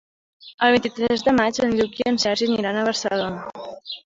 [0.67, 3.71] El vint-i-tres de maig en Lluc i en Sergi aniran a Barcelona.